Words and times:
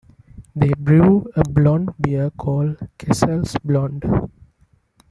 They 0.55 0.71
brew 0.79 1.31
a 1.35 1.47
blond 1.47 1.91
beer 2.01 2.31
called 2.31 2.75
"Kessel's 2.97 3.55
Blond". 3.63 4.01